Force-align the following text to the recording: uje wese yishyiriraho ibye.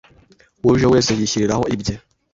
uje 0.71 0.85
wese 0.93 1.11
yishyiriraho 1.19 1.63
ibye. 1.75 1.95